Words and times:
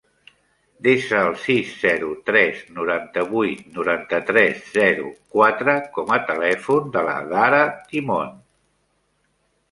Desa 0.85 1.17
el 1.25 1.33
sis, 1.41 1.73
zero, 1.81 2.07
tres, 2.29 2.61
noranta-vuit, 2.77 3.59
noranta-tres, 3.75 4.63
zero, 4.77 5.11
quatre 5.35 5.75
com 5.99 6.09
a 6.15 6.17
telèfon 6.31 6.89
de 6.97 7.05
l'Adhara 7.09 7.61
Timon. 7.93 8.33